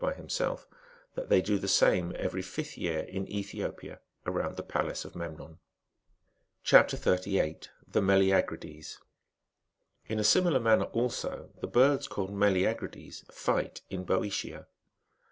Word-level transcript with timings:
507 0.01 0.23
himself, 0.23 0.67
that 1.13 1.29
they 1.29 1.43
do 1.43 1.59
the 1.59 1.67
same 1.67 2.11
every 2.17 2.41
fifth 2.41 2.75
year 2.75 3.01
in 3.01 3.27
^Ethiopia, 3.27 3.99
around 4.25 4.55
the 4.57 4.63
palace 4.63 5.05
of 5.05 5.15
Memnon. 5.15 5.59
CHAP. 6.63 6.89
38. 6.89 7.69
THE 7.87 8.01
MELEAGRIDES. 8.01 8.97
In 10.07 10.17
a 10.17 10.23
similar 10.23 10.59
manner 10.59 10.85
also, 10.85 11.51
the 11.61 11.67
birds 11.67 12.07
called 12.07 12.31
meleagrides^^ 12.31 13.31
fight 13.31 13.81
in 13.91 14.03
Boeotia. 14.03 14.65